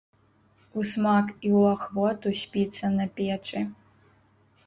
[0.83, 3.61] Усмак і ў ахвоту спіцца на печы.